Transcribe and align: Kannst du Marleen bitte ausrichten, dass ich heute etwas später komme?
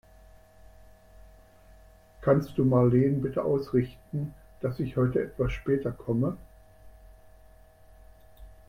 Kannst 2.21 2.57
du 2.57 2.65
Marleen 2.65 3.21
bitte 3.21 3.43
ausrichten, 3.45 4.33
dass 4.61 4.79
ich 4.79 4.97
heute 4.97 5.21
etwas 5.21 5.51
später 5.51 5.91
komme? 5.91 6.37